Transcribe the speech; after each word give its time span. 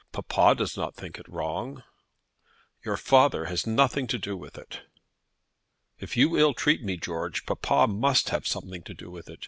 Papa 0.11 0.55
does 0.57 0.75
not 0.75 0.95
think 0.95 1.19
it 1.19 1.29
wrong?" 1.29 1.83
"Your 2.83 2.97
father 2.97 3.45
has 3.45 3.67
nothing 3.67 4.07
to 4.07 4.17
do 4.17 4.35
with 4.35 4.57
it." 4.57 4.81
"If 5.99 6.17
you 6.17 6.35
ill 6.39 6.55
treat 6.55 6.81
me, 6.81 6.97
George, 6.97 7.45
papa 7.45 7.85
must 7.85 8.29
have 8.29 8.47
something 8.47 8.81
to 8.81 8.95
do 8.95 9.11
with 9.11 9.29
it. 9.29 9.37